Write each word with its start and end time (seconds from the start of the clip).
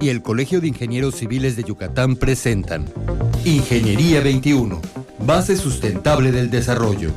y 0.00 0.08
el 0.08 0.22
Colegio 0.22 0.60
de 0.60 0.68
Ingenieros 0.68 1.16
Civiles 1.16 1.56
de 1.56 1.62
Yucatán 1.62 2.16
presentan 2.16 2.86
Ingeniería 3.44 4.22
21, 4.22 4.80
base 5.26 5.56
sustentable 5.56 6.32
del 6.32 6.50
desarrollo. 6.50 7.10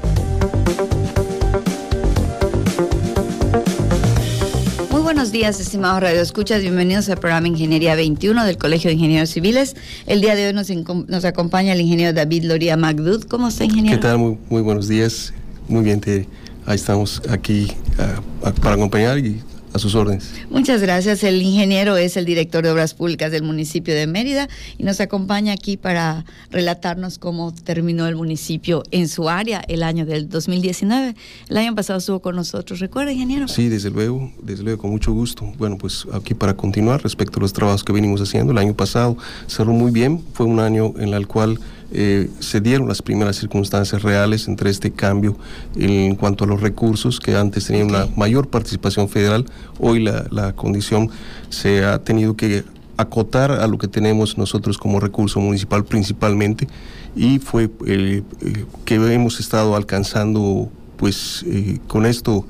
Muy 4.92 5.02
buenos 5.02 5.32
días, 5.32 5.62
estimados 5.62 6.02
radioescuchas. 6.02 6.62
Bienvenidos 6.62 7.08
al 7.10 7.20
programa 7.20 7.48
Ingeniería 7.48 7.96
21 7.96 8.44
del 8.44 8.58
Colegio 8.58 8.90
de 8.90 8.96
Ingenieros 8.96 9.30
Civiles. 9.30 9.76
El 10.06 10.20
día 10.20 10.36
de 10.36 10.48
hoy 10.48 10.54
nos, 10.54 10.70
nos 11.08 11.24
acompaña 11.24 11.72
el 11.72 11.80
ingeniero 11.80 12.12
David 12.12 12.44
Loría 12.44 12.76
Magdud. 12.76 13.24
¿Cómo 13.24 13.48
está, 13.48 13.64
ingeniero? 13.64 13.98
¿Qué 13.98 14.02
tal? 14.02 14.18
Muy, 14.18 14.38
muy 14.50 14.62
buenos 14.62 14.90
días. 14.90 15.34
Muy 15.70 15.84
bien, 15.84 16.02
te, 16.02 16.28
ahí 16.66 16.76
estamos 16.76 17.22
aquí 17.30 17.72
uh, 17.98 18.52
para 18.60 18.76
acompañar 18.76 19.18
y 19.20 19.42
a 19.74 19.80
sus 19.80 19.96
órdenes. 19.96 20.32
Muchas 20.50 20.82
gracias. 20.82 21.24
El 21.24 21.42
ingeniero 21.42 21.98
es 21.98 22.16
el 22.18 22.26
director 22.26 22.64
de 22.64 22.72
Obras 22.72 22.94
Públicas 22.94 23.32
del 23.32 23.44
municipio 23.44 23.94
de 23.94 24.08
Mérida 24.08 24.48
y 24.78 24.84
nos 24.84 25.00
acompaña 25.00 25.54
aquí 25.54 25.78
para 25.78 26.26
relatarnos 26.52 27.18
cómo 27.18 27.54
terminó 27.54 28.08
el 28.08 28.16
municipio 28.16 28.84
en 28.92 29.08
su 29.08 29.30
área 29.30 29.64
el 29.68 29.84
año 29.84 30.06
del 30.06 30.30
2019. 30.30 31.16
El 31.50 31.58
año 31.58 31.76
pasado 31.76 32.00
estuvo 32.00 32.20
con 32.20 32.36
nosotros, 32.36 32.80
¿recuerda, 32.80 33.12
ingeniero? 33.12 33.48
Sí, 33.48 33.70
desde 33.70 33.90
luego, 33.90 34.32
desde 34.42 34.64
luego, 34.64 34.82
con 34.82 34.92
mucho 34.92 35.12
gusto. 35.12 35.52
Bueno, 35.58 35.78
pues 35.78 36.06
aquí 36.14 36.34
para 36.34 36.56
continuar 36.56 37.02
respecto 37.02 37.40
a 37.40 37.42
los 37.42 37.54
trabajos 37.54 37.84
que 37.84 37.94
venimos 37.94 38.22
haciendo, 38.22 38.52
el 38.52 38.58
año 38.58 38.76
pasado 38.76 39.18
cerró 39.48 39.74
muy 39.74 39.92
bien, 39.92 40.24
fue 40.34 40.46
un 40.46 40.60
año 40.60 40.94
en 40.98 41.14
el 41.14 41.28
cual 41.28 41.60
eh, 41.94 42.30
se 42.40 42.60
dieron 42.60 42.88
las 42.88 43.02
primeras 43.02 43.38
circunstancias 43.38 44.02
reales 44.02 44.48
entre 44.48 44.70
este 44.70 44.92
cambio 44.92 45.38
en 45.76 46.16
cuanto 46.16 46.44
a 46.44 46.48
los 46.48 46.62
recursos 46.62 47.20
que 47.20 47.36
antes 47.36 47.68
tenían 47.68 47.88
una 47.88 48.08
mayor 48.16 48.50
participación 48.50 49.08
federal, 49.08 49.46
hoy 49.80 50.02
la, 50.02 50.26
la 50.32 50.54
condición 50.54 51.10
se 51.50 51.86
ha 51.86 52.00
tenido 52.00 52.36
que 52.36 52.64
acotar 52.98 53.52
a 53.52 53.68
lo 53.68 53.78
que 53.78 53.88
tenemos 53.88 54.38
nosotros 54.38 54.78
como 54.78 55.00
recurso 55.00 55.40
municipal 55.40 55.84
principalmente 55.84 56.68
y 57.16 57.40
fue 57.40 57.70
eh, 57.86 58.24
eh, 58.42 58.66
que 58.86 58.96
hemos 58.96 59.40
estado 59.40 59.76
alcanzando 59.76 60.70
pues 60.98 61.44
eh, 61.48 61.80
con 61.88 62.06
esto 62.06 62.46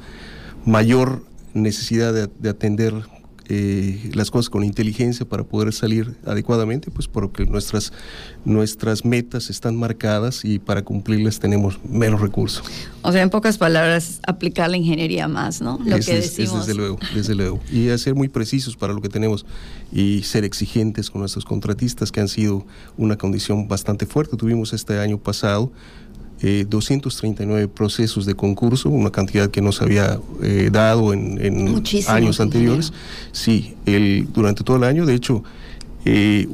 mayor 0.66 1.24
necesidad 1.54 2.14
de, 2.14 2.30
de 2.40 2.50
atender 2.50 2.94
eh, 3.56 4.10
las 4.16 4.32
cosas 4.32 4.50
con 4.50 4.64
inteligencia 4.64 5.28
para 5.28 5.44
poder 5.44 5.72
salir 5.74 6.16
adecuadamente, 6.26 6.90
pues 6.90 7.08
porque 7.08 7.46
nuestras, 7.46 7.94
nuestras 8.46 9.06
metas 9.06 9.52
están 9.52 9.76
marcadas 9.76 10.44
y 10.44 10.58
para 10.58 10.82
cumplirlas 10.82 11.40
tenemos 11.40 11.80
menos 11.88 12.20
recursos. 12.20 12.66
O 13.04 13.12
sea, 13.12 13.22
en 13.22 13.30
pocas 13.30 13.60
palabras, 13.60 14.22
aplicar 14.26 14.72
la 14.72 14.78
ingeniería 14.78 15.28
más, 15.28 15.62
¿no? 15.62 15.80
Lo 15.86 15.98
es, 15.98 16.06
que 16.08 16.16
decimos. 16.16 16.62
Es 16.62 16.66
desde 16.66 16.74
luego, 16.74 16.98
desde 17.14 17.36
luego. 17.36 17.60
Y 17.72 17.96
ser 18.00 18.16
muy 18.16 18.28
precisos 18.28 18.76
para 18.76 18.92
lo 18.92 19.02
que 19.02 19.10
tenemos 19.10 19.46
y 19.92 20.24
ser 20.24 20.46
exigentes 20.46 21.12
con 21.12 21.20
nuestros 21.20 21.46
contratistas, 21.46 22.12
que 22.12 22.22
han 22.22 22.30
sido 22.30 22.66
una 22.98 23.18
condición 23.18 23.68
bastante 23.68 24.08
fuerte. 24.08 24.36
Tuvimos 24.36 24.74
este 24.74 24.98
año 24.98 25.20
pasado 25.20 25.72
239 26.68 27.64
eh, 27.64 27.68
procesos 27.68 28.26
de 28.26 28.36
concurso, 28.36 28.90
una 28.90 29.12
cantidad 29.12 29.50
que 29.50 29.62
no 29.62 29.72
se 29.72 29.84
había 29.84 30.20
eh, 30.42 30.70
dado 30.72 31.14
en, 31.14 31.84
años 32.08 32.40
anteriores. 32.40 32.92
Sí, 33.32 33.76
el, 33.86 34.28
durante 34.34 34.64
todo 34.64 34.78
el 34.78 34.84
año, 34.84 35.06
de 35.06 35.16
hecho, 35.16 35.44
eh, 36.06 36.48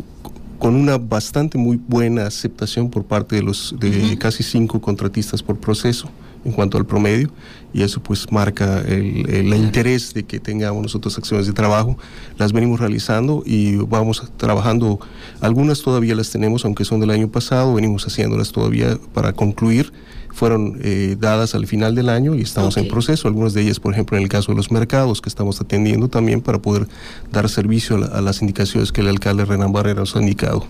con 0.60 0.76
una 0.76 0.98
bastante 0.98 1.58
muy 1.58 1.80
buena 1.88 2.28
aceptación 2.28 2.90
por 2.90 3.06
parte 3.06 3.36
de 3.38 3.44
los 3.44 3.76
de 3.80 4.18
casi 4.20 4.44
cinco 4.44 4.80
contratistas 4.82 5.42
por 5.42 5.58
proceso 5.58 6.10
en 6.46 6.52
cuanto 6.52 6.78
al 6.78 6.86
promedio 6.86 7.30
y 7.74 7.84
eso 7.84 8.02
pues 8.02 8.32
marca 8.32 8.82
el, 8.82 9.54
interés 9.54 10.14
de 10.14 10.24
que 10.24 10.40
tengamos 10.40 10.82
nosotros 10.82 11.18
acciones 11.18 11.48
de 11.48 11.54
trabajo. 11.54 11.98
Las 12.38 12.52
venimos 12.52 12.80
realizando 12.80 13.44
y 13.46 13.76
vamos 13.76 14.24
trabajando, 14.38 15.00
algunas 15.42 15.82
todavía 15.82 16.16
las 16.16 16.32
tenemos, 16.32 16.66
aunque 16.66 16.86
son 16.86 17.00
del 17.00 17.12
año 17.12 17.30
pasado, 17.30 17.76
venimos 17.76 18.06
haciéndolas 18.06 18.52
todavía 18.52 18.98
para 19.14 19.34
concluir. 19.34 19.92
Fueron 20.32 20.80
eh, 20.82 21.18
dadas 21.20 21.54
al 21.54 21.68
final 21.68 21.96
del 21.96 22.08
año 22.08 22.36
y 22.36 22.42
estamos 22.42 22.78
en 22.78 22.88
proceso. 22.88 23.28
Algunas 23.28 23.54
de 23.54 23.62
ellas, 23.62 23.80
por 23.80 23.94
ejemplo, 23.94 24.16
en 24.16 24.24
el 24.24 24.30
caso 24.30 24.52
de 24.52 24.56
los 24.56 24.72
mercados, 24.72 25.22
que 25.22 25.28
estamos 25.28 25.60
atendiendo 25.60 26.08
también 26.08 26.42
para 26.42 26.60
poder 26.60 26.88
dar 27.32 27.50
servicio 27.50 27.98
a, 27.98 28.22
las 28.22 28.42
indicaciones 28.42 28.92
que 28.92 29.02
el 29.02 29.08
alcalde 29.10 29.44
Renan 29.44 29.74
Barrera 29.74 30.02
nos 30.02 30.16
ha 30.16 30.20
indicado. 30.20 30.66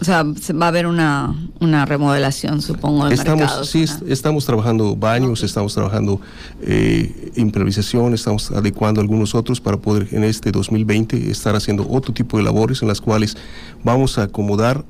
O 0.00 0.04
sea, 0.04 0.22
va 0.22 0.64
a 0.64 0.68
haber 0.68 0.86
una, 0.86 1.34
una 1.60 1.84
remodelación, 1.84 2.62
supongo, 2.62 3.06
de 3.06 3.14
estamos, 3.14 3.40
mercados, 3.40 3.68
Sí, 3.68 3.84
estamos 4.08 4.46
trabajando 4.46 4.96
baños, 4.96 5.42
estamos 5.42 5.74
trabajando 5.74 6.20
eh, 6.62 7.32
improvisación, 7.36 8.14
estamos 8.14 8.50
adecuando 8.50 9.02
algunos 9.02 9.34
otros 9.34 9.60
para 9.60 9.76
poder 9.76 10.08
en 10.12 10.24
este 10.24 10.52
2020 10.52 11.30
estar 11.30 11.54
haciendo 11.54 11.86
otro 11.86 12.14
tipo 12.14 12.38
de 12.38 12.44
labores 12.44 12.80
en 12.80 12.88
las 12.88 13.00
cuales 13.02 13.36
vamos 13.84 14.16
a 14.16 14.22
acomodar 14.22 14.84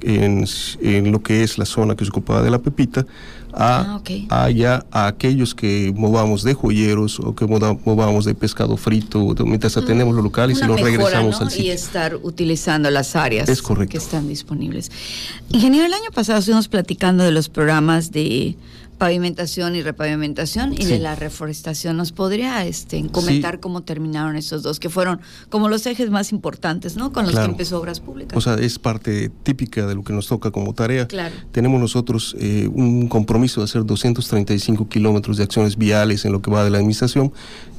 en, 0.00 0.44
en, 0.80 1.12
lo 1.12 1.22
que 1.22 1.44
es 1.44 1.58
la 1.58 1.64
zona 1.64 1.94
que 1.94 2.04
se 2.04 2.10
ocupaba 2.10 2.42
de 2.42 2.50
la 2.50 2.58
Pepita 2.58 3.06
a, 3.56 4.00
ah, 4.28 4.82
a 4.90 5.06
aquellos 5.06 5.54
que 5.54 5.92
movamos 5.96 6.42
de 6.42 6.52
joyeros 6.52 7.18
o 7.20 7.34
que 7.34 7.46
movamos 7.46 8.26
de 8.26 8.34
pescado 8.34 8.76
frito 8.76 9.34
mientras 9.46 9.76
atendemos 9.76 10.14
los 10.14 10.22
locales 10.22 10.60
y 10.62 10.66
los 10.66 10.80
regresamos 10.80 11.40
al 11.40 11.50
sitio. 11.50 11.66
Y 11.66 11.70
estar 11.70 12.16
utilizando 12.16 12.90
las 12.90 13.16
áreas 13.16 13.48
que 13.88 13.96
están 13.96 14.28
disponibles. 14.28 14.55
Ingeniero, 15.50 15.86
el 15.86 15.94
año 15.94 16.10
pasado 16.14 16.38
estuvimos 16.38 16.68
platicando 16.68 17.24
de 17.24 17.30
los 17.30 17.48
programas 17.48 18.12
de 18.12 18.56
pavimentación 18.98 19.76
y 19.76 19.82
repavimentación 19.82 20.72
y 20.72 20.84
de 20.84 20.98
la 20.98 21.14
reforestación. 21.14 21.96
¿Nos 21.96 22.12
podría 22.12 22.66
este, 22.66 23.06
comentar 23.08 23.60
cómo 23.60 23.82
terminaron 23.82 24.36
esos 24.36 24.62
dos, 24.62 24.80
que 24.80 24.88
fueron 24.88 25.20
como 25.50 25.68
los 25.68 25.86
ejes 25.86 26.10
más 26.10 26.32
importantes, 26.32 26.96
¿no? 26.96 27.12
Con 27.12 27.26
los 27.26 27.34
que 27.34 27.44
empezó 27.44 27.78
Obras 27.78 28.00
Públicas. 28.00 28.36
O 28.36 28.40
sea, 28.40 28.54
es 28.54 28.78
parte 28.78 29.30
típica 29.42 29.86
de 29.86 29.94
lo 29.94 30.02
que 30.02 30.12
nos 30.12 30.26
toca 30.26 30.50
como 30.50 30.74
tarea. 30.74 31.06
Claro. 31.06 31.34
Tenemos 31.52 31.80
nosotros 31.80 32.36
eh, 32.38 32.68
un 32.72 33.08
compromiso 33.08 33.60
de 33.60 33.64
hacer 33.64 33.84
235 33.84 34.88
kilómetros 34.88 35.36
de 35.36 35.44
acciones 35.44 35.76
viales 35.76 36.24
en 36.24 36.32
lo 36.32 36.40
que 36.40 36.50
va 36.50 36.64
de 36.64 36.70
la 36.70 36.78
administración 36.78 37.32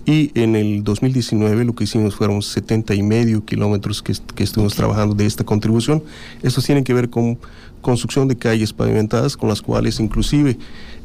y 0.06 0.32
en 0.40 0.56
el 0.56 0.84
2019 0.86 1.66
lo 1.66 1.76
que 1.76 1.84
hicimos 1.84 2.16
fueron 2.16 2.42
70 2.42 2.96
y 2.96 3.04
medio 3.04 3.44
kilómetros 3.44 4.02
que, 4.02 4.14
que 4.36 4.44
estuvimos 4.44 4.74
trabajando 4.74 5.16
de 5.16 5.26
esta 5.26 5.44
contribución. 5.44 6.02
Estos 6.42 6.64
tienen 6.66 6.84
que 6.84 6.94
ver 6.94 7.10
con 7.10 7.38
construcción 7.82 8.28
de 8.28 8.38
calles 8.38 8.74
pavimentadas 8.74 9.38
con 9.38 9.50
las 9.50 9.62
cuales 9.62 10.00
inclusive 10.00 10.58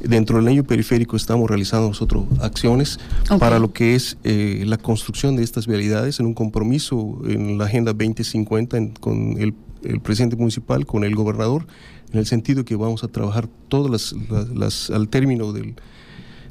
dentro 0.08 0.38
del 0.38 0.48
año 0.48 0.64
periférico 0.64 1.16
estamos 1.16 1.48
realizando 1.48 1.88
nosotros 1.88 2.24
acciones 2.40 2.98
para 3.38 3.58
lo 3.58 3.72
que 3.72 3.94
es 3.94 4.16
eh, 4.24 4.64
la 4.66 4.78
construcción 4.78 5.36
de 5.36 5.44
estas 5.44 5.66
vialidades 5.66 6.20
en 6.20 6.26
un 6.26 6.34
compromiso 6.34 7.20
en 7.26 7.58
la 7.58 7.66
Agenda 7.66 7.92
2050 7.92 8.94
con 9.00 9.36
el, 9.38 9.54
presidente 10.00 10.36
municipal, 10.36 10.86
con 10.86 11.02
el 11.02 11.14
gobernador, 11.16 11.66
en 12.12 12.20
el 12.20 12.26
sentido 12.26 12.64
que 12.64 12.76
vamos 12.76 13.02
a 13.02 13.08
trabajar 13.08 13.48
todas 13.68 14.14
las, 14.54 14.90
al 14.90 15.08
término 15.08 15.52
del, 15.52 15.74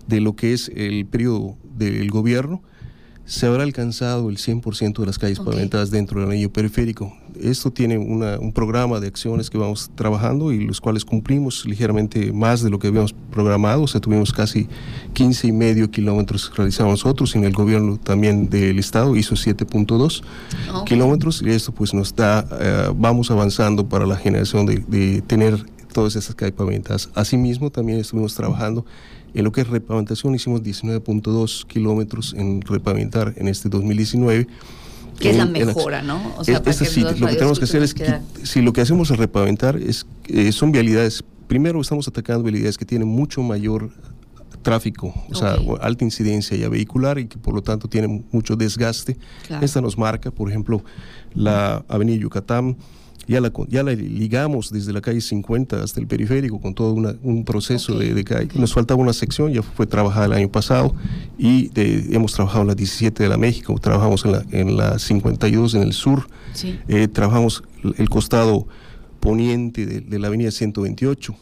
de 0.08 0.20
lo 0.20 0.36
que 0.36 0.54
es 0.54 0.70
el 0.76 1.06
periodo 1.06 1.56
del 1.78 2.10
gobierno 2.10 2.62
se 3.26 3.46
habrá 3.46 3.64
alcanzado 3.64 4.30
el 4.30 4.38
100% 4.38 5.00
de 5.00 5.06
las 5.06 5.18
calles 5.18 5.40
pavimentadas 5.40 5.92
dentro 5.92 6.20
del 6.20 6.30
anillo 6.30 6.52
periférico. 6.52 7.16
Esto 7.40 7.72
tiene 7.72 7.98
un 7.98 8.52
programa 8.54 9.00
de 9.00 9.08
acciones 9.08 9.50
que 9.50 9.58
vamos 9.58 9.90
trabajando 9.96 10.52
y 10.52 10.66
los 10.66 10.82
cuales 10.82 11.06
cumplimos 11.06 11.66
ligeramente 11.66 12.34
más 12.34 12.62
de 12.62 12.70
lo 12.70 12.78
que 12.78 12.88
habíamos 12.88 13.14
programado. 13.32 13.84
O 13.84 13.88
sea, 13.88 14.02
tuvimos 14.02 14.34
casi 14.34 14.68
15 15.14 15.48
y 15.48 15.52
medio 15.52 15.90
kilómetros 15.90 16.52
realizados 16.56 16.92
nosotros 16.92 17.34
y 17.36 17.38
en 17.38 17.46
el 17.46 17.54
gobierno 17.54 17.98
también 17.98 18.50
del 18.50 18.78
estado 18.80 19.16
hizo 19.16 19.36
7.2 19.36 20.22
kilómetros 20.86 21.42
y 21.42 21.50
esto 21.50 21.72
pues 21.72 21.94
nos 21.94 22.16
da, 22.16 22.46
eh, 22.60 22.92
vamos 22.96 23.32
avanzando 23.32 23.88
para 23.88 24.06
la 24.06 24.18
generación 24.18 24.66
de, 24.66 24.84
de 24.88 25.22
tener 25.22 25.64
todas 25.92 26.16
esas 26.16 26.36
calles 26.36 26.56
pavimentadas. 26.56 27.10
Asimismo, 27.16 27.70
también 27.70 28.00
estuvimos 28.00 28.34
trabajando 28.36 28.86
en 29.34 29.44
lo 29.44 29.52
que 29.52 29.62
es 29.62 29.68
repavimentación, 29.68 30.36
hicimos 30.36 30.62
19.2 30.64 31.66
kilómetros 31.66 32.34
en 32.38 32.62
repavimentar 32.62 33.34
en 33.38 33.48
este 33.48 33.70
2019. 33.70 34.48
Que 35.20 35.30
es 35.30 35.38
la 35.38 35.46
mejora, 35.46 36.02
¿no? 36.02 36.34
O 36.38 36.44
sea, 36.44 36.62
es, 36.66 36.76
sí, 36.78 37.02
lo 37.02 37.28
que 37.28 37.36
tenemos 37.36 37.60
que 37.60 37.66
hacer 37.66 37.84
es, 37.84 37.94
que, 37.94 38.20
si 38.44 38.62
lo 38.62 38.74
que 38.74 38.82
hacemos 38.82 39.12
es 39.12 39.18
repavimentar, 39.18 39.78
es, 39.78 40.08
eh, 40.28 40.52
son 40.52 40.72
vialidades, 40.72 41.24
primero 41.48 41.80
estamos 41.80 42.08
atacando 42.08 42.44
vialidades 42.44 42.78
que 42.78 42.86
tienen 42.86 43.08
mucho 43.08 43.44
mayor 43.44 43.92
tráfico, 44.62 45.14
o 45.30 45.36
sea, 45.36 45.58
alta 45.82 46.04
incidencia 46.04 46.56
ya 46.56 46.70
vehicular 46.70 47.20
y 47.20 47.26
que 47.28 47.38
por 47.38 47.54
lo 47.54 47.62
tanto 47.62 47.88
tienen 47.88 48.26
mucho 48.32 48.56
desgaste. 48.56 49.18
Esta 49.62 49.82
nos 49.82 49.98
marca, 49.98 50.32
por 50.32 50.50
ejemplo, 50.50 50.84
la 51.34 51.84
Avenida 51.88 52.18
Yucatán, 52.18 52.78
ya 53.28 53.40
la, 53.42 53.52
ya 53.68 53.84
la 53.84 53.94
ligamos 53.94 54.72
desde 54.72 54.94
la 54.94 55.02
calle 55.02 55.22
50 55.22 55.84
hasta 55.84 56.00
el 56.00 56.08
periférico 56.08 56.60
con 56.60 56.74
todo 56.74 56.94
un 56.94 57.46
proceso 57.46 57.98
de, 57.98 58.24
calle. 58.24 58.50
Nos 58.56 58.74
faltaba 58.74 59.02
una 59.02 59.14
sección, 59.14 59.52
ya 59.52 59.62
fue 59.62 59.88
trabajada 59.88 60.26
el 60.26 60.34
año 60.34 60.50
pasado 60.50 60.96
y 61.38 61.72
hemos 61.76 62.34
trabajado 62.34 62.62
en 62.62 62.68
la 62.68 62.76
17 62.76 63.24
de 63.24 63.30
la 63.30 63.38
México, 63.38 63.76
trabajamos 63.80 64.26
en 64.26 64.32
la, 64.32 64.44
en 64.52 64.78
la 64.78 65.00
52 65.00 65.76
en 65.76 65.82
el 65.84 65.94
sur, 65.94 66.28
eh, 66.88 67.08
trabajamos 67.08 67.64
el 67.98 68.10
costado 68.10 68.68
poniente 69.20 69.86
de, 69.86 70.20
la 70.20 70.28
avenida 70.28 70.52
128 70.52 71.36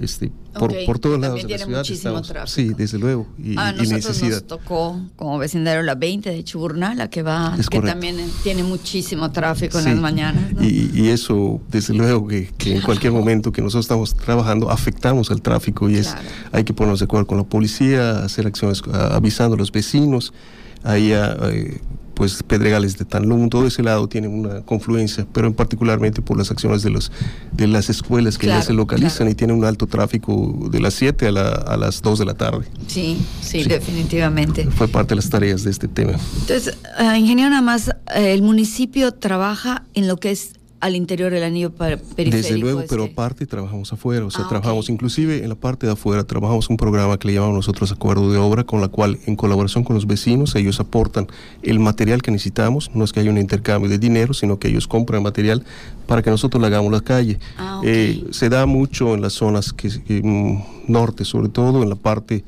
este, 0.00 0.32
por, 0.58 0.72
por 0.86 0.98
todos 0.98 1.20
lados 1.20 1.42
de 1.42 1.48
la 1.48 1.58
ciudad. 1.58 1.78
Muchísimo 1.78 2.22
tráfico. 2.22 2.46
Sí, 2.46 2.74
desde 2.76 2.98
luego. 2.98 3.26
Y, 3.38 3.56
a 3.58 3.72
nosotros 3.72 4.22
nos 4.22 4.44
tocó 4.44 5.00
como 5.16 5.38
vecindario 5.38 5.82
la 5.82 5.94
20 5.94 6.30
de 6.30 6.44
Chuburnal, 6.44 6.96
la 6.96 7.10
que 7.10 7.22
va, 7.22 7.56
que 7.70 7.80
también 7.80 8.16
tiene 8.42 8.62
muchísimo 8.62 9.30
tráfico 9.32 9.78
en 9.78 9.84
las 9.84 9.96
mañanas. 9.96 10.52
Y, 10.60 11.08
eso, 11.08 11.60
desde 11.68 11.94
luego, 11.94 12.26
que, 12.28 12.48
en 12.66 12.80
cualquier 12.80 13.12
momento 13.12 13.52
que 13.52 13.60
nosotros 13.60 13.84
estamos 13.84 14.14
trabajando, 14.14 14.70
afectamos 14.70 15.30
al 15.30 15.42
tráfico 15.42 15.90
y 15.90 15.96
es 15.96 16.14
hay 16.52 16.64
que 16.64 16.72
ponernos 16.72 17.00
de 17.00 17.04
acuerdo 17.04 17.26
con 17.26 17.38
la 17.38 17.44
policía, 17.44 18.24
hacer 18.24 18.46
acciones 18.46 18.82
avisando 18.92 19.54
a 19.54 19.58
los 19.58 19.72
vecinos. 19.72 20.32
Ahí 20.84 21.12
eh, 21.12 21.80
pues 22.22 22.40
Pedregales 22.44 22.96
de 22.98 23.04
Tanlum, 23.04 23.48
todo 23.48 23.66
ese 23.66 23.82
lado 23.82 24.08
tiene 24.08 24.28
una 24.28 24.60
confluencia, 24.60 25.26
pero 25.32 25.48
en 25.48 25.54
particularmente 25.54 26.22
por 26.22 26.38
las 26.38 26.52
acciones 26.52 26.84
de 26.84 26.90
los 26.90 27.10
de 27.50 27.66
las 27.66 27.90
escuelas 27.90 28.38
que 28.38 28.46
ya 28.46 28.62
se 28.62 28.72
localizan 28.72 29.28
y 29.28 29.34
tienen 29.34 29.56
un 29.56 29.64
alto 29.64 29.88
tráfico 29.88 30.68
de 30.70 30.78
las 30.78 30.94
7 30.94 31.26
a, 31.26 31.30
a, 31.30 31.76
las 31.76 32.00
2 32.00 32.20
de 32.20 32.24
la 32.24 32.34
tarde. 32.34 32.64
Sí, 32.86 33.18
sí, 33.40 33.64
definitivamente. 33.64 34.70
Fue 34.70 34.86
parte 34.86 35.08
de 35.08 35.16
las 35.16 35.30
tareas 35.30 35.64
de 35.64 35.72
este 35.72 35.88
tema. 35.88 36.12
Entonces, 36.42 36.78
uh, 37.00 37.12
ingeniero, 37.16 37.50
nada 37.50 37.60
más, 37.60 37.88
eh, 38.14 38.32
el 38.32 38.42
municipio 38.42 39.10
trabaja 39.10 39.82
en 39.94 40.06
lo 40.06 40.16
que 40.18 40.30
es 40.30 40.52
al 40.82 40.96
interior 40.96 41.30
del 41.30 41.44
anillo 41.44 41.70
periférico. 41.70 42.36
Desde 42.36 42.58
luego, 42.58 42.82
pero 42.88 43.04
aparte 43.04 43.46
trabajamos 43.46 43.92
afuera, 43.92 44.26
o 44.26 44.32
sea, 44.32 44.46
ah, 44.46 44.48
trabajamos 44.48 44.90
inclusive 44.90 45.44
en 45.44 45.48
la 45.48 45.54
parte 45.54 45.86
de 45.86 45.92
afuera, 45.92 46.24
trabajamos 46.24 46.68
un 46.70 46.76
programa 46.76 47.16
que 47.18 47.28
le 47.28 47.34
llamamos 47.34 47.54
nosotros 47.54 47.92
acuerdo 47.92 48.32
de 48.32 48.38
obra, 48.38 48.64
con 48.64 48.80
la 48.80 48.88
cual 48.88 49.16
en 49.26 49.36
colaboración 49.36 49.84
con 49.84 49.94
los 49.94 50.08
vecinos 50.08 50.56
ellos 50.56 50.80
aportan 50.80 51.28
el 51.62 51.78
material 51.78 52.20
que 52.20 52.32
necesitamos, 52.32 52.90
no 52.94 53.04
es 53.04 53.12
que 53.12 53.20
haya 53.20 53.30
un 53.30 53.38
intercambio 53.38 53.88
de 53.88 53.98
dinero, 53.98 54.34
sino 54.34 54.58
que 54.58 54.68
ellos 54.68 54.88
compran 54.88 55.22
material 55.22 55.64
para 56.08 56.20
que 56.20 56.30
nosotros 56.30 56.60
le 56.60 56.66
hagamos 56.66 56.90
la 56.90 57.00
calle. 57.00 57.38
Ah, 57.58 57.80
eh, 57.84 58.24
se 58.32 58.48
da 58.48 58.66
mucho 58.66 59.14
en 59.14 59.20
las 59.20 59.34
zonas 59.34 59.72
que, 59.72 59.88
mm, 59.88 60.90
norte, 60.90 61.24
sobre 61.24 61.48
todo 61.48 61.84
en 61.84 61.90
la 61.90 61.96
parte 61.96 62.42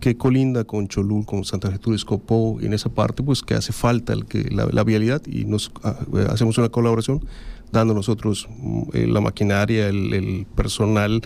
que 0.00 0.18
colinda 0.18 0.64
con 0.64 0.86
Cholul, 0.86 1.24
con 1.24 1.46
Santa 1.46 1.70
Gertrudis 1.70 2.04
Copó, 2.04 2.58
en 2.60 2.74
esa 2.74 2.90
parte 2.90 3.22
pues 3.22 3.40
que 3.40 3.54
hace 3.54 3.72
falta 3.72 4.12
el 4.12 4.26
que, 4.26 4.50
la, 4.50 4.84
vialidad 4.84 5.22
y 5.26 5.46
nos 5.46 5.72
ah, 5.82 5.96
hacemos 6.28 6.58
una 6.58 6.68
colaboración 6.68 7.22
dando 7.72 7.94
nosotros 7.94 8.48
mm, 8.58 8.82
eh, 8.92 9.06
la 9.06 9.20
maquinaria, 9.20 9.88
el, 9.88 10.46
personal, 10.54 11.22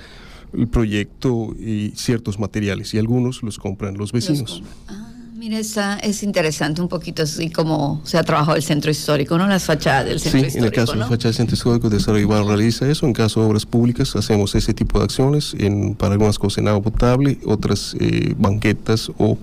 el 0.52 0.68
proyecto 0.68 1.54
y 1.58 1.92
ciertos 1.96 2.38
materiales 2.38 2.94
y 2.94 2.98
algunos 2.98 3.42
los 3.42 3.58
compran 3.58 3.96
los 3.96 4.12
vecinos. 4.12 4.62
ah, 4.88 5.12
mira, 5.34 5.58
es 5.58 6.22
interesante 6.22 6.80
un 6.80 6.88
poquito 6.88 7.22
así 7.22 7.50
como 7.50 8.00
se 8.04 8.16
ha 8.18 8.22
trabajado 8.22 8.56
el 8.56 8.62
centro 8.62 8.90
histórico, 8.90 9.36
¿no? 9.36 9.46
Las 9.46 9.64
fachadas 9.64 10.06
del 10.06 10.20
centro 10.20 10.46
histórico. 10.46 10.52
Sí, 10.52 10.58
en 10.58 10.64
el 10.64 10.72
caso 10.72 10.92
de 10.92 10.98
la 10.98 11.08
fachada 11.08 11.28
del 11.30 11.34
centro 11.34 11.54
histórico, 11.54 11.90
de 11.90 11.96
Desarrollo 11.96 12.26
Urbano 12.26 12.48
realiza 12.48 12.88
eso. 12.88 13.06
En 13.06 13.12
caso 13.12 13.40
de 13.40 13.46
obras 13.46 13.66
públicas, 13.66 14.14
hacemos 14.16 14.54
ese 14.54 14.72
tipo 14.72 14.98
de 14.98 15.04
acciones 15.04 15.54
en, 15.58 15.94
para 15.94 16.12
algunas 16.12 16.38
cosas 16.38 16.58
en 16.58 16.68
agua 16.68 16.82
potable, 16.82 17.38
otras 17.44 17.96
eh, 18.00 18.34
banquetas 18.38 19.10
o, 19.18 19.36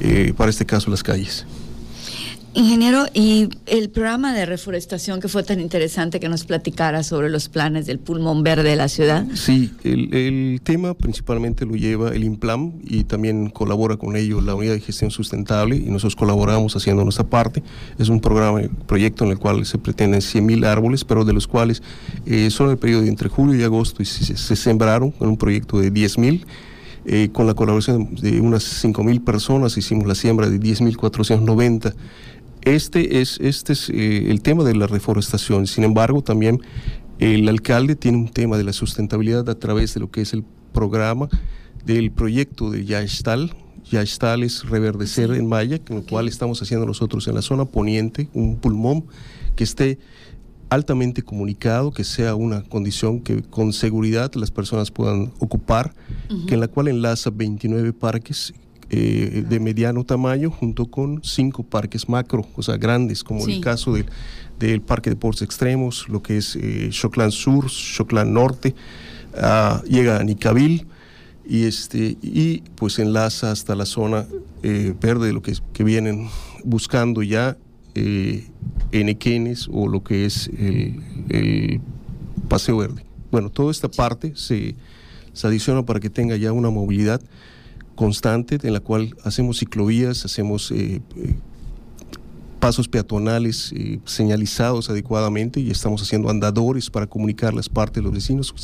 eh, 0.00 0.32
para 0.36 0.50
este 0.50 0.66
caso, 0.66 0.90
las 0.90 1.02
calles. 1.02 1.46
Ingeniero, 2.56 3.06
y 3.12 3.48
el 3.66 3.90
programa 3.90 4.32
de 4.32 4.46
reforestación 4.46 5.20
que 5.20 5.26
fue 5.26 5.42
tan 5.42 5.58
interesante 5.58 6.20
que 6.20 6.28
nos 6.28 6.44
platicara 6.44 7.02
sobre 7.02 7.28
los 7.28 7.48
planes 7.48 7.86
del 7.86 7.98
pulmón 7.98 8.44
verde 8.44 8.70
de 8.70 8.76
la 8.76 8.88
ciudad. 8.88 9.26
Sí, 9.34 9.72
el, 9.82 10.60
tema 10.62 10.94
principalmente 10.94 11.66
lo 11.66 11.74
lleva 11.74 12.10
el 12.10 12.22
IMPLAM 12.22 12.74
y 12.84 13.04
también 13.04 13.50
colabora 13.50 13.96
con 13.96 14.14
ello 14.14 14.40
la 14.40 14.54
Unidad 14.54 14.74
de 14.74 14.80
Gestión 14.80 15.10
Sustentable 15.10 15.76
y 15.76 15.86
nosotros 15.86 16.14
colaboramos 16.14 16.76
haciendo 16.76 17.02
nuestra 17.02 17.24
parte. 17.24 17.60
Es 17.98 18.08
un 18.08 18.20
programa, 18.20 18.60
proyecto 18.86 19.24
en 19.24 19.32
el 19.32 19.38
cual 19.38 19.66
se 19.66 19.78
pretenden 19.78 20.20
100.000 20.20 20.64
árboles, 20.64 21.04
pero 21.04 21.24
de 21.24 21.32
los 21.32 21.48
cuales 21.48 21.82
eh, 22.24 22.50
solo 22.50 22.70
en 22.70 22.74
el 22.74 22.78
periodo 22.78 23.02
entre 23.02 23.28
julio 23.28 23.60
y 23.60 23.64
agosto 23.64 24.04
se, 24.04 24.36
se 24.36 24.56
sembraron 24.56 25.12
en 25.20 25.26
un 25.26 25.36
proyecto 25.36 25.80
de 25.80 25.92
10.000. 25.92 26.44
Eh, 27.06 27.28
con 27.32 27.46
la 27.46 27.52
colaboración 27.52 28.14
de 28.14 28.40
unas 28.40 28.82
5.000 28.82 29.22
personas 29.22 29.76
hicimos 29.76 30.06
la 30.06 30.14
siembra 30.14 30.48
de 30.48 30.58
10.490 30.58 31.92
este 32.64 33.20
es, 33.20 33.38
este 33.40 33.74
es 33.74 33.90
eh, 33.90 34.30
el 34.30 34.40
tema 34.40 34.64
de 34.64 34.74
la 34.74 34.86
reforestación. 34.86 35.66
Sin 35.66 35.84
embargo, 35.84 36.22
también 36.22 36.60
el 37.18 37.48
alcalde 37.48 37.96
tiene 37.96 38.18
un 38.18 38.28
tema 38.28 38.56
de 38.56 38.64
la 38.64 38.72
sustentabilidad 38.72 39.48
a 39.48 39.58
través 39.58 39.94
de 39.94 40.00
lo 40.00 40.10
que 40.10 40.22
es 40.22 40.32
el 40.32 40.44
programa 40.72 41.28
del 41.84 42.10
proyecto 42.10 42.70
de 42.70 42.84
Yaestal. 42.84 43.54
Yaestal 43.84 44.42
es 44.42 44.68
reverdecer 44.68 45.30
en 45.32 45.46
Maya, 45.46 45.78
con 45.78 45.96
lo 45.96 46.06
cual 46.06 46.26
estamos 46.26 46.60
haciendo 46.62 46.86
nosotros 46.86 47.28
en 47.28 47.34
la 47.34 47.42
zona 47.42 47.66
poniente, 47.66 48.28
un 48.32 48.56
pulmón 48.56 49.04
que 49.56 49.64
esté 49.64 49.98
altamente 50.70 51.22
comunicado, 51.22 51.92
que 51.92 52.02
sea 52.02 52.34
una 52.34 52.62
condición 52.62 53.20
que 53.20 53.42
con 53.42 53.72
seguridad 53.72 54.32
las 54.34 54.50
personas 54.50 54.90
puedan 54.90 55.32
ocupar, 55.38 55.94
que 56.48 56.54
en 56.54 56.60
la 56.60 56.68
cual 56.68 56.88
enlaza 56.88 57.30
29 57.30 57.92
parques 57.92 58.54
eh, 58.90 59.44
de 59.48 59.60
mediano 59.60 60.04
tamaño 60.04 60.50
junto 60.50 60.86
con 60.86 61.20
cinco 61.22 61.62
parques 61.62 62.08
macro, 62.08 62.46
o 62.54 62.62
sea, 62.62 62.76
grandes, 62.76 63.24
como 63.24 63.46
el 63.46 63.60
caso 63.60 63.94
del, 63.94 64.06
del 64.58 64.80
Parque 64.80 65.10
de 65.10 65.16
Deportes 65.16 65.42
Extremos, 65.42 66.08
lo 66.08 66.22
que 66.22 66.36
es 66.36 66.56
eh, 66.56 66.88
Choclán 66.90 67.32
Sur, 67.32 67.66
Choclán 67.68 68.32
Norte, 68.32 68.74
ah, 69.36 69.82
llega 69.88 70.18
a 70.18 70.24
Nicabil 70.24 70.86
y, 71.46 71.64
este, 71.64 72.16
y 72.22 72.62
pues 72.74 72.98
enlaza 72.98 73.50
hasta 73.50 73.74
la 73.74 73.86
zona 73.86 74.26
eh, 74.62 74.94
verde, 75.00 75.32
lo 75.32 75.42
que, 75.42 75.54
que 75.72 75.84
vienen 75.84 76.28
buscando 76.64 77.22
ya 77.22 77.56
eh, 77.94 78.48
en 78.92 79.08
Equenes 79.08 79.68
o 79.70 79.88
lo 79.88 80.02
que 80.02 80.24
es 80.24 80.48
el, 80.58 81.00
el 81.28 81.80
Paseo 82.48 82.78
Verde. 82.78 83.04
Bueno, 83.30 83.50
toda 83.50 83.70
esta 83.70 83.88
parte 83.88 84.32
se, 84.36 84.74
se 85.32 85.46
adiciona 85.46 85.84
para 85.84 86.00
que 86.00 86.10
tenga 86.10 86.36
ya 86.36 86.52
una 86.52 86.70
movilidad 86.70 87.20
constante 87.94 88.58
en 88.62 88.72
la 88.72 88.80
cual 88.80 89.14
hacemos 89.24 89.58
ciclovías, 89.58 90.24
hacemos 90.24 90.70
eh, 90.70 91.00
eh, 91.16 91.34
pasos 92.60 92.88
peatonales 92.88 93.72
eh, 93.74 94.00
señalizados 94.04 94.90
adecuadamente 94.90 95.60
y 95.60 95.70
estamos 95.70 96.02
haciendo 96.02 96.30
andadores 96.30 96.90
para 96.90 97.06
comunicar 97.06 97.54
las 97.54 97.68
partes 97.68 97.96
de 97.96 98.02
los 98.02 98.12
vecinos, 98.12 98.54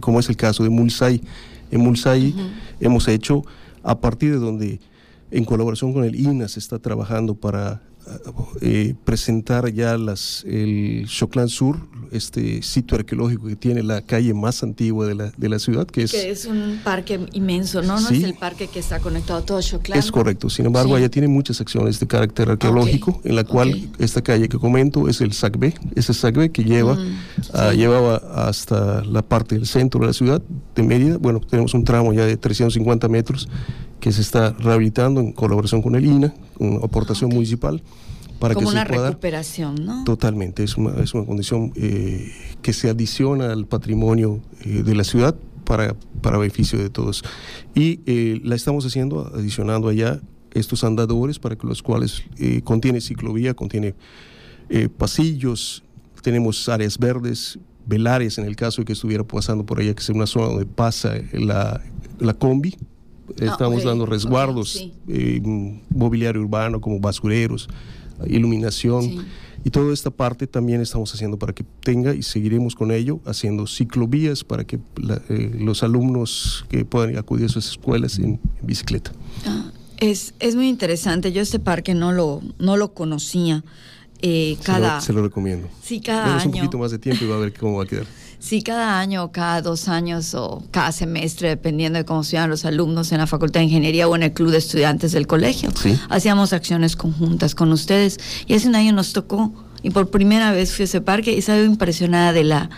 como 0.00 0.20
es 0.20 0.28
el 0.28 0.36
caso 0.36 0.62
de 0.62 0.70
Mulsay. 0.70 1.22
En 1.70 1.80
Mulsay 1.80 2.34
hemos 2.80 3.08
hecho, 3.08 3.42
a 3.82 3.98
partir 3.98 4.32
de 4.32 4.38
donde 4.38 4.80
en 5.30 5.44
colaboración 5.44 5.92
con 5.92 6.04
el 6.04 6.14
INA 6.14 6.48
se 6.48 6.58
está 6.58 6.78
trabajando 6.78 7.34
para 7.34 7.82
presentar 9.04 9.70
ya 9.72 9.98
las, 9.98 10.42
el 10.46 11.04
Choclán 11.06 11.48
Sur, 11.48 11.78
este 12.12 12.62
sitio 12.62 12.96
arqueológico 12.96 13.46
que 13.46 13.56
tiene 13.56 13.82
la 13.82 14.02
calle 14.02 14.34
más 14.34 14.62
antigua 14.62 15.06
de 15.06 15.14
la, 15.14 15.32
de 15.36 15.48
la 15.48 15.58
ciudad, 15.58 15.86
que 15.86 16.02
es... 16.02 16.12
Que 16.12 16.30
es 16.30 16.46
un 16.46 16.80
parque 16.82 17.20
inmenso, 17.32 17.82
¿no? 17.82 18.00
No 18.00 18.08
es 18.08 18.22
el 18.22 18.34
parque 18.34 18.68
que 18.68 18.78
está 18.78 19.00
conectado 19.00 19.40
a 19.40 19.42
todo 19.44 19.60
Choclán. 19.60 19.98
Es 19.98 20.10
correcto, 20.10 20.50
sin 20.50 20.66
embargo, 20.66 20.94
allá 20.94 21.08
tiene 21.08 21.28
muchas 21.28 21.56
secciones 21.56 22.00
de 22.00 22.06
carácter 22.06 22.50
arqueológico, 22.50 23.20
en 23.24 23.36
la 23.36 23.44
cual 23.44 23.90
esta 23.98 24.22
calle 24.22 24.48
que 24.48 24.58
comento 24.58 25.08
es 25.08 25.20
el 25.20 25.32
SACB, 25.32 25.74
ese 25.94 26.14
SACB 26.14 26.50
que 26.50 26.64
lleva, 26.64 26.94
mm, 26.94 27.72
llevaba 27.76 28.16
hasta 28.48 29.04
la 29.04 29.22
parte 29.22 29.54
del 29.54 29.66
centro 29.66 30.00
de 30.00 30.06
la 30.06 30.12
ciudad 30.12 30.42
de 30.74 30.82
Mérida, 30.82 31.18
bueno, 31.18 31.40
tenemos 31.40 31.74
un 31.74 31.84
tramo 31.84 32.12
ya 32.12 32.24
de 32.24 32.36
350 32.36 33.08
metros 33.08 33.48
que 34.00 34.12
se 34.12 34.20
está 34.20 34.50
rehabilitando 34.50 35.20
en 35.20 35.32
colaboración 35.32 35.82
con 35.82 35.94
el 35.94 36.04
INA, 36.04 36.34
con 36.56 36.80
aportación 36.82 37.30
municipal. 37.30 37.82
Para 38.38 38.54
Como 38.54 38.68
que 38.68 38.72
una 38.72 38.84
recuperación, 38.84 39.84
¿no? 39.84 40.04
Totalmente, 40.04 40.62
es 40.62 40.76
una, 40.76 41.02
es 41.02 41.12
una 41.14 41.26
condición 41.26 41.72
eh, 41.74 42.32
que 42.62 42.72
se 42.72 42.88
adiciona 42.88 43.52
al 43.52 43.66
patrimonio 43.66 44.40
eh, 44.64 44.82
de 44.82 44.94
la 44.94 45.04
ciudad 45.04 45.34
para, 45.64 45.96
para 46.22 46.38
beneficio 46.38 46.78
de 46.78 46.88
todos. 46.88 47.24
Y 47.74 48.00
eh, 48.06 48.40
la 48.44 48.54
estamos 48.54 48.86
haciendo, 48.86 49.30
adicionando 49.34 49.88
allá 49.88 50.20
estos 50.52 50.84
andadores 50.84 51.38
para 51.38 51.56
que 51.56 51.66
los 51.66 51.82
cuales 51.82 52.22
contiene 52.64 53.00
ciclovía, 53.00 53.54
contiene 53.54 53.94
pasillos, 54.96 55.84
tenemos 56.22 56.68
áreas 56.68 56.98
verdes, 56.98 57.58
velares 57.86 58.38
en 58.38 58.46
el 58.46 58.56
caso 58.56 58.80
de 58.80 58.86
que 58.86 58.94
estuviera 58.94 59.24
pasando 59.24 59.66
por 59.66 59.78
allá, 59.78 59.94
que 59.94 60.02
es 60.02 60.08
una 60.08 60.26
zona 60.26 60.46
donde 60.46 60.66
pasa 60.66 61.14
la, 61.32 61.82
la 62.18 62.34
combi, 62.34 62.76
Ah, 63.40 63.44
estamos 63.44 63.84
dando 63.84 64.06
resguardos, 64.06 64.90
eh, 65.06 65.40
mobiliario 65.90 66.40
urbano 66.40 66.80
como 66.80 66.98
basureros, 66.98 67.68
iluminación. 68.26 69.26
Y 69.64 69.70
toda 69.70 69.92
esta 69.92 70.10
parte 70.10 70.46
también 70.46 70.80
estamos 70.80 71.12
haciendo 71.12 71.38
para 71.38 71.52
que 71.52 71.64
tenga 71.82 72.14
y 72.14 72.22
seguiremos 72.22 72.74
con 72.74 72.92
ello, 72.92 73.20
haciendo 73.26 73.66
ciclovías 73.66 74.44
para 74.44 74.64
que 74.64 74.78
eh, 75.28 75.56
los 75.58 75.82
alumnos 75.82 76.64
que 76.68 76.84
puedan 76.84 77.18
acudir 77.18 77.46
a 77.46 77.48
sus 77.48 77.68
escuelas 77.68 78.18
en, 78.18 78.40
bicicleta. 78.62 79.12
Ah, 79.44 79.72
es, 79.98 80.32
es 80.38 80.54
muy 80.54 80.68
interesante. 80.68 81.32
Yo 81.32 81.42
este 81.42 81.58
parque 81.58 81.94
no 81.94 82.12
lo, 82.12 82.40
no 82.58 82.76
lo 82.76 82.94
conocía. 82.94 83.64
Eh, 84.20 84.56
cada, 84.62 85.00
se, 85.00 85.12
lo, 85.12 85.22
recomiendo. 85.22 85.68
Sí, 85.82 86.00
cada 86.00 86.36
año. 86.36 86.46
un 86.46 86.52
poquito 86.52 86.78
más 86.78 86.90
de 86.90 86.98
tiempo 86.98 87.24
y 87.24 87.28
va 87.28 87.36
a 87.36 87.40
ver 87.40 87.52
cómo 87.52 87.78
va 87.78 87.84
a 87.84 87.86
quedar. 87.86 88.06
Sí, 88.40 88.62
cada 88.62 89.00
año, 89.00 89.32
cada 89.32 89.62
dos 89.62 89.88
años 89.88 90.34
o 90.34 90.62
cada 90.70 90.92
semestre, 90.92 91.48
dependiendo 91.48 91.98
de 91.98 92.04
cómo 92.04 92.22
sean 92.22 92.48
los 92.48 92.64
alumnos 92.64 93.10
en 93.10 93.18
la 93.18 93.26
Facultad 93.26 93.60
de 93.60 93.64
Ingeniería 93.64 94.06
o 94.08 94.14
en 94.14 94.22
el 94.22 94.32
Club 94.32 94.50
de 94.50 94.58
Estudiantes 94.58 95.12
del 95.12 95.26
colegio. 95.26 95.70
Hacíamos 96.08 96.52
acciones 96.52 96.94
conjuntas 96.94 97.54
con 97.54 97.72
ustedes. 97.72 98.18
Y 98.46 98.54
hace 98.54 98.68
un 98.68 98.76
año 98.76 98.92
nos 98.92 99.12
tocó, 99.12 99.52
y 99.82 99.90
por 99.90 100.10
primera 100.10 100.52
vez 100.52 100.72
fui 100.72 100.82
a 100.82 100.84
ese 100.84 101.00
parque 101.00 101.32
y 101.32 101.38
estaba 101.38 101.60
impresionada 101.60 102.32
de 102.32 102.44
la 102.44 102.70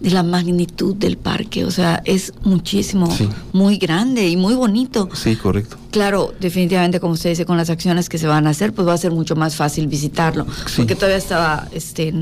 de 0.00 0.10
la 0.10 0.22
magnitud 0.22 0.96
del 0.96 1.18
parque, 1.18 1.64
o 1.64 1.70
sea, 1.70 2.02
es 2.04 2.32
muchísimo, 2.42 3.14
muy 3.52 3.76
grande 3.76 4.28
y 4.28 4.36
muy 4.36 4.54
bonito. 4.54 5.08
Sí, 5.12 5.36
correcto. 5.36 5.76
Claro, 5.90 6.32
definitivamente, 6.40 7.00
como 7.00 7.14
usted 7.14 7.30
dice, 7.30 7.44
con 7.44 7.56
las 7.56 7.68
acciones 7.68 8.08
que 8.08 8.16
se 8.16 8.26
van 8.26 8.46
a 8.46 8.50
hacer, 8.50 8.72
pues 8.72 8.88
va 8.88 8.94
a 8.94 8.98
ser 8.98 9.12
mucho 9.12 9.36
más 9.36 9.56
fácil 9.56 9.88
visitarlo, 9.88 10.46
porque 10.76 10.94
todavía 10.94 11.18
estaba, 11.18 11.68
este, 11.72 12.14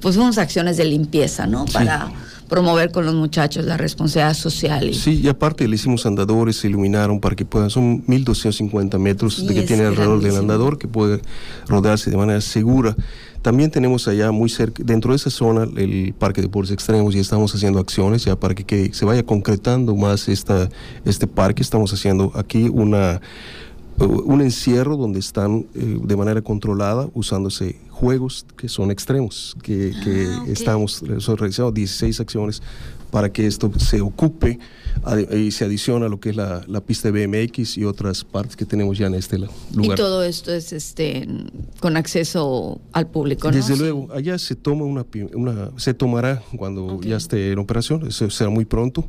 pues 0.00 0.16
unas 0.16 0.38
acciones 0.38 0.76
de 0.76 0.84
limpieza, 0.84 1.46
¿no? 1.46 1.64
Para 1.66 2.12
promover 2.54 2.92
con 2.92 3.04
los 3.04 3.16
muchachos 3.16 3.64
la 3.64 3.76
responsabilidad 3.76 4.34
social. 4.34 4.88
Y... 4.88 4.94
Sí, 4.94 5.20
y 5.20 5.26
aparte 5.26 5.66
le 5.66 5.74
hicimos 5.74 6.06
andadores, 6.06 6.54
se 6.54 6.68
iluminaron 6.68 7.18
para 7.18 7.34
que 7.34 7.44
puedan, 7.44 7.68
son 7.68 8.04
1250 8.06 8.96
metros 8.96 9.44
de 9.44 9.54
que 9.54 9.62
tiene 9.62 9.84
alrededor 9.84 10.20
del 10.20 10.36
andador, 10.36 10.78
que 10.78 10.86
puede 10.86 11.20
rodarse 11.66 12.12
de 12.12 12.16
manera 12.16 12.40
segura. 12.40 12.94
También 13.42 13.72
tenemos 13.72 14.06
allá 14.06 14.30
muy 14.30 14.48
cerca, 14.48 14.84
dentro 14.84 15.10
de 15.10 15.16
esa 15.16 15.30
zona, 15.30 15.64
el 15.64 16.14
Parque 16.16 16.42
de 16.42 16.46
Deportes 16.46 16.70
Extremos 16.70 17.16
y 17.16 17.18
estamos 17.18 17.52
haciendo 17.52 17.80
acciones 17.80 18.24
ya 18.24 18.36
para 18.36 18.54
que, 18.54 18.94
se 18.94 19.04
vaya 19.04 19.24
concretando 19.24 19.96
más 19.96 20.28
esta, 20.28 20.68
este 21.04 21.26
parque. 21.26 21.60
Estamos 21.60 21.92
haciendo 21.92 22.30
aquí 22.36 22.68
una 22.72 23.20
un 23.98 24.40
encierro 24.40 24.96
donde 24.96 25.20
están 25.20 25.66
eh, 25.74 25.98
de 26.02 26.16
manera 26.16 26.42
controlada 26.42 27.08
usándose 27.14 27.78
juegos 27.90 28.44
que 28.56 28.68
son 28.68 28.90
extremos, 28.90 29.56
que, 29.62 29.92
ah, 29.94 30.44
estamos 30.48 31.02
realizando 31.02 31.70
16 31.70 32.20
acciones 32.20 32.62
para 33.10 33.32
que 33.32 33.46
esto 33.46 33.70
se 33.78 34.00
ocupe 34.00 34.58
y 35.36 35.52
se 35.52 35.64
adiciona 35.64 36.06
a 36.06 36.08
lo 36.08 36.18
que 36.18 36.30
es 36.30 36.36
la, 36.36 36.80
pista 36.84 37.12
de 37.12 37.26
BMX 37.26 37.78
y 37.78 37.84
otras 37.84 38.24
partes 38.24 38.56
que 38.56 38.64
tenemos 38.64 38.98
ya 38.98 39.06
en 39.06 39.14
este 39.14 39.38
lugar. 39.38 39.52
Y 39.80 39.94
todo 39.94 40.24
esto 40.24 40.52
es 40.52 40.72
este 40.72 41.28
con 41.78 41.96
acceso 41.96 42.80
al 42.92 43.06
público, 43.06 43.48
¿no? 43.48 43.56
Desde 43.56 43.76
luego, 43.76 44.08
allá 44.12 44.36
se 44.38 44.56
toma 44.56 44.84
una, 44.84 45.06
se 45.76 45.94
tomará 45.94 46.42
cuando 46.56 47.00
ya 47.02 47.16
esté 47.16 47.52
en 47.52 47.60
operación, 47.60 48.04
eso 48.08 48.28
será 48.30 48.50
muy 48.50 48.64
pronto. 48.64 49.08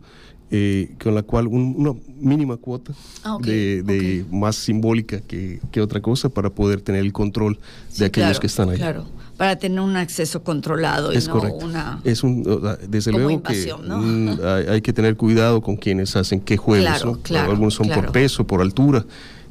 Eh, 0.51 0.93
con 1.03 1.15
la 1.15 1.23
cual 1.23 1.47
una 1.47 1.93
mínima 2.19 2.57
cuota 2.57 2.93
ah, 3.23 3.39
de, 3.41 4.23
más 4.29 4.55
simbólica 4.55 5.19
que, 5.19 5.59
otra 5.81 6.01
cosa 6.01 6.29
para 6.29 6.51
poder 6.51 6.81
tener 6.81 7.01
el 7.01 7.11
control 7.11 7.57
de 7.97 8.05
aquellos 8.05 8.39
que 8.39 8.45
están 8.45 8.69
ahí. 8.69 8.77
Claro, 8.77 9.07
para 9.37 9.55
tener 9.55 9.79
un 9.79 9.95
acceso 9.95 10.43
controlado 10.43 11.11
y 11.11 11.17
es 11.17 11.27
no 11.27 11.41
una 11.41 11.99
es 12.03 12.23
un 12.23 12.43
desde 12.87 13.11
luego 13.11 13.41
que 13.41 13.73
mm, 13.73 14.39
hay, 14.69 14.81
que 14.81 14.93
tener 14.93 15.17
cuidado 15.17 15.61
con 15.61 15.77
quienes 15.77 16.15
hacen 16.15 16.39
qué 16.39 16.57
juegos, 16.57 17.03
algunos 17.31 17.73
son 17.73 17.89
por 17.89 18.11
peso, 18.11 18.45
por 18.45 18.61
altura, 18.61 19.03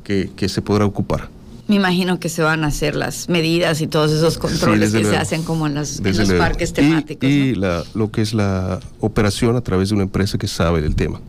que, 0.04 0.30
que 0.36 0.48
se 0.48 0.62
podrá 0.62 0.86
ocupar. 0.86 1.28
Me 1.66 1.76
imagino 1.76 2.20
que 2.20 2.28
se 2.28 2.42
van 2.42 2.62
a 2.64 2.66
hacer 2.66 2.94
las 2.94 3.28
medidas 3.28 3.80
y 3.80 3.86
todos 3.86 4.12
esos 4.12 4.36
controles 4.38 4.92
que 4.92 5.04
se 5.04 5.16
hacen 5.16 5.42
como 5.42 5.66
en, 5.66 5.74
los 5.74 6.00
parques 6.38 6.72
temáticos. 6.72 7.28
Y, 7.28 7.54
lo 7.54 8.10
que 8.12 8.20
es 8.20 8.34
la 8.34 8.80
operación 9.00 9.56
a 9.56 9.62
través 9.62 9.88
de 9.88 9.94
una 9.94 10.04
empresa 10.04 10.36
que 10.36 10.48
sabe 10.48 10.82
del 10.82 10.94
tema. 10.94 11.20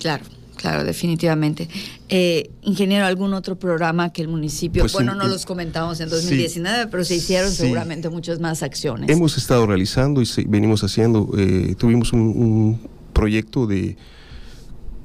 Claro. 0.00 0.24
Claro, 0.56 0.84
definitivamente. 0.84 1.68
Eh, 2.08 2.50
ingeniero, 2.62 3.04
¿algún 3.04 3.34
otro 3.34 3.56
programa 3.56 4.10
que 4.12 4.22
el 4.22 4.28
municipio, 4.28 4.84
pues 4.84 4.94
bueno, 4.94 5.14
no 5.14 5.28
los 5.28 5.44
comentamos 5.44 6.00
en 6.00 6.08
2019, 6.08 6.86
pero 6.90 7.04
se 7.04 7.14
hicieron 7.14 7.52
seguramente 7.52 8.08
muchas 8.08 8.40
más 8.40 8.62
acciones? 8.62 9.10
Hemos 9.10 9.36
estado 9.36 9.66
realizando 9.66 10.22
y 10.22 10.26
venimos 10.46 10.82
haciendo, 10.82 11.30
eh, 11.36 11.74
tuvimos 11.78 12.14
un 12.14 12.80
proyecto 13.12 13.66
de 13.66 13.98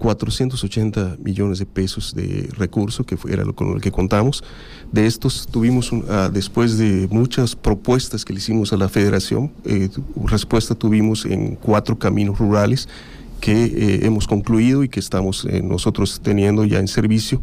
480 0.01 1.17
millones 1.23 1.59
de 1.59 1.67
pesos 1.67 2.15
de 2.15 2.49
recursos, 2.57 3.05
que 3.05 3.15
era 3.31 3.45
lo 3.45 3.53
con 3.53 3.73
el 3.73 3.81
que 3.81 3.91
contamos. 3.91 4.43
De 4.91 5.05
estos 5.05 5.45
tuvimos, 5.45 5.91
ah, 6.09 6.31
después 6.33 6.79
de 6.79 7.07
muchas 7.11 7.55
propuestas 7.55 8.25
que 8.25 8.33
le 8.33 8.39
hicimos 8.39 8.73
a 8.73 8.77
la 8.77 8.89
federación, 8.89 9.51
eh, 9.63 9.89
respuesta 10.25 10.73
tuvimos 10.73 11.25
en 11.25 11.55
cuatro 11.55 11.99
caminos 11.99 12.39
rurales 12.39 12.89
que 13.39 13.65
eh, 13.65 14.07
hemos 14.07 14.25
concluido 14.25 14.83
y 14.83 14.89
que 14.89 14.99
estamos 14.99 15.45
eh, 15.45 15.61
nosotros 15.61 16.19
teniendo 16.19 16.65
ya 16.65 16.79
en 16.79 16.87
servicio, 16.87 17.39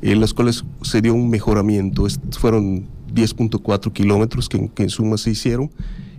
en 0.00 0.20
las 0.20 0.34
cuales 0.34 0.64
se 0.82 1.02
dio 1.02 1.14
un 1.14 1.30
mejoramiento. 1.30 2.04
fueron 2.32 2.88
10.4 3.14 3.92
kilómetros 3.92 4.48
que, 4.48 4.68
que, 4.74 4.82
en 4.82 4.90
suma 4.90 5.18
se 5.18 5.30
hicieron 5.30 5.70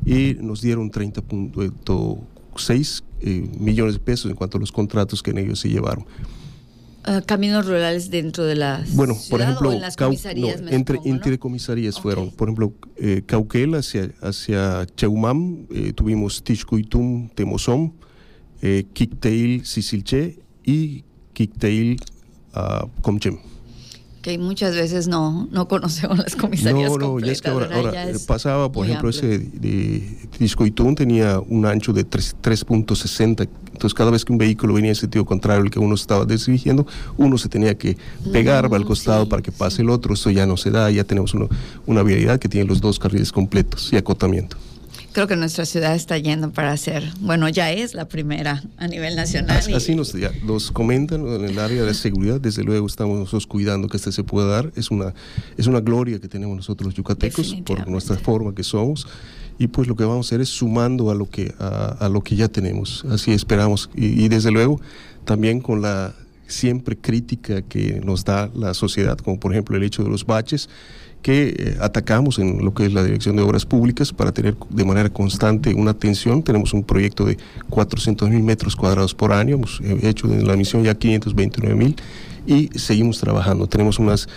y 0.06 0.38
nos 0.40 0.62
dieron 0.62 0.90
30.6 0.90 3.04
eh, 3.24 3.50
millones 3.60 3.96
de 3.96 4.00
pesos 4.00 4.30
en 4.30 4.36
cuanto 4.36 4.58
a 4.58 4.60
los 4.60 4.72
contratos 4.72 5.24
que 5.24 5.32
en 5.32 5.40
ellos 5.40 5.60
se 5.60 5.70
llevaron. 5.70 6.06
Ah, 7.06 7.22
caminos 7.26 7.66
rurales 7.66 8.10
dentro 8.10 8.46
de 8.46 8.56
las 8.56 8.96
bueno 8.96 9.14
por 9.30 9.42
ejemplo 9.42 9.74
entre 9.74 11.00
entre 11.04 11.38
comisarías 11.38 12.00
fueron 12.00 12.32
por 12.32 12.48
ejemplo 12.48 12.74
eh, 12.96 13.24
Cauquel 13.26 13.76
hacia 13.76 14.10
hacia 14.22 14.88
Cheumam 14.96 15.68
eh, 15.70 15.92
tuvimos 15.92 16.42
Tishkuitum 16.46 17.28
Temozón 17.28 17.94
eh, 18.62 18.86
Kikteil 18.94 19.66
Sisilche 19.66 20.40
y 20.64 21.04
Kikteil 21.34 21.98
uh, 22.56 22.88
Comchem 23.02 23.38
que 24.24 24.38
muchas 24.38 24.74
veces 24.74 25.10
no, 25.10 25.50
no 25.52 25.68
conocemos 25.68 26.18
las 26.18 26.36
comisarías 26.36 26.92
No, 26.92 26.98
no, 26.98 27.20
ya 27.20 27.34
es 27.34 27.42
que 27.42 27.50
ahora, 27.50 27.70
pasaba, 28.26 28.72
por 28.72 28.86
ejemplo, 28.86 29.10
ese 29.10 29.38
de 29.38 30.18
Discoitún 30.40 30.96
tenía 30.96 31.40
un 31.40 31.66
ancho 31.66 31.92
de 31.92 32.10
3.60, 32.10 33.50
entonces 33.74 33.94
cada 33.94 34.12
vez 34.12 34.24
que 34.24 34.32
un 34.32 34.38
vehículo 34.38 34.74
venía 34.74 34.92
en 34.92 34.96
sentido 34.96 35.26
contrario 35.26 35.64
al 35.64 35.70
que 35.70 35.78
uno 35.78 35.94
estaba 35.94 36.26
dirigiendo, 36.26 36.88
uno 37.18 37.38
se 37.38 37.50
tenía 37.50 37.78
que 37.78 37.98
pegar 38.32 38.70
mm, 38.70 38.74
al 38.74 38.86
costado 38.86 39.28
para 39.28 39.42
que 39.42 39.52
pase 39.52 39.82
el 39.82 39.90
otro, 39.90 40.14
esto 40.14 40.32
ya 40.32 40.46
no 40.46 40.56
se 40.56 40.72
da, 40.72 40.90
ya 40.90 41.04
tenemos 41.04 41.36
una 41.86 42.02
vialidad 42.02 42.40
que 42.40 42.48
tiene 42.48 42.66
los 42.66 42.80
dos 42.80 43.00
carriles 43.00 43.34
completos 43.34 43.92
y 43.92 43.98
acotamiento 43.98 44.56
creo 45.14 45.28
que 45.28 45.36
nuestra 45.36 45.66
ciudad 45.66 45.96
está 45.96 46.18
yendo 46.18 46.52
para 46.52 46.76
ser, 46.76 47.04
bueno, 47.20 47.48
ya 47.48 47.72
es 47.72 47.94
la 47.94 48.08
primera 48.08 48.64
a 48.78 48.88
nivel 48.88 49.16
nacional. 49.16 49.58
Así, 49.74 49.96
nos, 49.96 50.72
comentan 50.72 51.26
en 51.26 51.46
el 51.46 51.60
área 51.60 51.82
de 51.82 51.88
la 51.88 51.94
seguridad, 51.94 52.42
desde 52.42 52.64
luego 52.64 52.88
estamos 52.88 53.18
nosotros 53.18 53.48
cuidando 53.48 53.88
que 53.88 53.98
este 53.98 54.12
se 54.12 54.24
pueda 54.24 54.48
dar, 54.48 54.72
es 54.76 54.92
una, 54.92 55.14
es 55.58 55.68
una 55.68 55.80
gloria 55.80 56.20
que 56.20 56.28
tenemos 56.28 56.56
nosotros 56.56 56.88
los 56.88 56.96
yucatecos 56.96 57.56
por 57.66 57.88
nuestra 57.88 58.18
forma 58.18 58.54
que 58.54 58.64
somos. 58.64 59.08
Y 59.60 59.68
pues 59.68 59.88
lo 59.88 59.96
que 59.96 60.04
vamos 60.04 60.26
a 60.26 60.30
hacer 60.30 60.42
es 60.42 60.50
sumando 60.50 61.12
a 61.12 61.16
lo 61.16 61.30
que, 61.30 61.54
a, 61.60 62.10
lo 62.10 62.22
que 62.22 62.36
ya 62.36 62.48
tenemos, 62.48 63.06
así 63.10 63.32
esperamos. 63.32 63.90
Y, 63.96 64.24
y 64.24 64.28
desde 64.28 64.52
luego 64.52 64.82
también 65.26 65.62
con 65.62 65.82
la 65.82 66.16
siempre 66.48 66.98
crítica 66.98 67.62
que 67.62 68.02
nos 68.04 68.26
da 68.26 68.50
la 68.56 68.74
sociedad, 68.74 69.18
como 69.18 69.40
por 69.40 69.52
ejemplo 69.52 69.78
el 69.78 69.84
hecho 69.84 70.04
de 70.04 70.10
los 70.10 70.26
baches, 70.26 70.70
que 71.24 71.56
eh, 71.58 71.78
atacamos 71.80 72.38
en 72.38 72.64
lo 72.64 72.74
que 72.76 72.86
es 72.86 72.94
la 72.94 73.04
Dirección 73.04 73.36
de 73.36 73.42
Obras 73.42 73.66
Públicas 73.66 74.14
para 74.14 74.32
tener 74.32 74.56
de 74.70 74.86
manera 74.86 75.10
constante 75.10 75.74
una 75.74 75.92
atención. 75.92 76.44
Tenemos 76.44 76.74
un 76.74 76.84
proyecto 76.84 77.26
de 77.26 77.38
400 77.70 78.30
mil 78.30 78.44
metros 78.44 78.76
cuadrados 78.76 79.16
por 79.16 79.32
año, 79.32 79.56
hemos 79.56 79.82
eh, 79.82 79.98
hecho 80.04 80.32
en 80.32 80.46
la 80.46 80.56
misión 80.56 80.84
ya 80.84 80.94
529 80.94 81.76
mil 81.76 81.96
y 82.46 82.70
seguimos 82.78 83.20
trabajando. 83.20 83.68
Tenemos 83.68 83.98
unas 83.98 84.28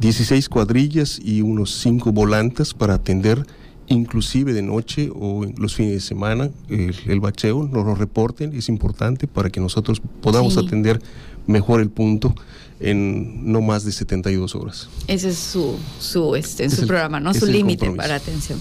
16 0.00 0.48
cuadrillas 0.48 1.20
y 1.22 1.42
unos 1.42 1.74
5 1.80 2.12
volantes 2.12 2.72
para 2.72 2.94
atender 2.94 3.44
inclusive 3.88 4.52
de 4.52 4.62
noche 4.62 5.10
o 5.12 5.44
los 5.56 5.74
fines 5.74 5.94
de 5.94 6.00
semana, 6.00 6.50
el, 6.68 7.20
bacheo, 7.20 7.68
nos 7.72 7.84
lo 7.86 7.94
reporten, 7.94 8.54
es 8.54 8.68
importante 8.68 9.26
para 9.26 9.50
que 9.50 9.60
nosotros 9.60 10.00
podamos 10.20 10.58
atender 10.58 11.00
mejor 11.48 11.80
el 11.80 11.90
punto 11.90 12.34
en 12.78 13.50
no 13.50 13.60
más 13.60 13.84
de 13.84 13.90
72 13.90 14.54
horas. 14.54 14.88
Ese 15.08 15.30
es 15.30 15.38
su, 15.38 15.76
su, 15.98 16.36
este, 16.36 16.70
su 16.70 16.86
programa, 16.86 17.18
¿no? 17.18 17.34
Su 17.34 17.46
límite 17.46 17.90
para 17.90 18.14
atención. 18.14 18.60